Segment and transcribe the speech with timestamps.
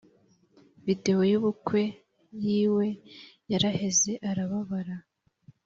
[0.85, 1.81] Videwo yubukwe
[2.43, 2.85] yiwe
[3.51, 4.95] yaraheze arababara